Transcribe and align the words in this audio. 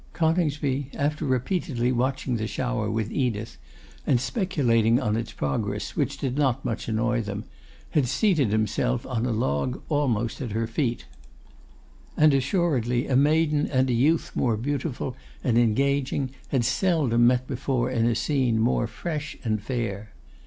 Coningsby, 0.13 0.89
after 0.95 1.25
repeatedly 1.25 1.91
watching 1.91 2.37
the 2.37 2.47
shower 2.47 2.89
with 2.89 3.11
Edith, 3.11 3.59
and 4.07 4.19
speculating 4.19 4.99
on 4.99 5.15
its 5.15 5.31
progress, 5.31 5.95
which 5.95 6.17
did 6.17 6.39
not 6.39 6.65
much 6.65 6.87
annoy 6.87 7.21
them, 7.21 7.43
had 7.91 8.07
seated 8.07 8.49
himself 8.49 9.05
on 9.05 9.27
a 9.27 9.31
log 9.31 9.79
almost 9.89 10.41
at 10.41 10.53
her 10.53 10.65
feet. 10.65 11.05
And 12.17 12.33
assuredly 12.33 13.05
a 13.05 13.15
maiden 13.15 13.67
and 13.67 13.91
a 13.91 13.93
youth 13.93 14.31
more 14.33 14.57
beautiful 14.57 15.15
and 15.43 15.55
engaging 15.55 16.31
had 16.47 16.65
seldom 16.65 17.27
met 17.27 17.45
before 17.45 17.91
in 17.91 18.07
a 18.07 18.15
scene 18.15 18.57
more 18.59 18.87
fresh 18.87 19.37
and 19.43 19.61
fair. 19.61 20.13